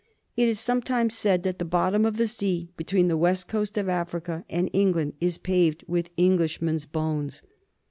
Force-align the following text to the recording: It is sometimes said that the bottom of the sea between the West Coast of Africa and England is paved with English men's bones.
It 0.35 0.47
is 0.49 0.59
sometimes 0.59 1.15
said 1.15 1.43
that 1.43 1.59
the 1.59 1.63
bottom 1.63 2.05
of 2.07 2.17
the 2.17 2.25
sea 2.27 2.71
between 2.75 3.07
the 3.07 3.15
West 3.15 3.47
Coast 3.47 3.77
of 3.77 3.87
Africa 3.87 4.43
and 4.49 4.67
England 4.73 5.13
is 5.21 5.37
paved 5.37 5.83
with 5.87 6.09
English 6.17 6.59
men's 6.59 6.87
bones. 6.87 7.43